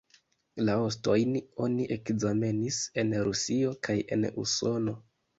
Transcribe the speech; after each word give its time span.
La 0.67 0.75
ostojn 0.83 1.35
oni 1.65 1.83
ekzamenis 1.95 2.79
en 3.01 3.13
Rusio 3.27 3.75
kaj 3.89 3.95
en 4.17 4.25
Usono. 4.45 4.95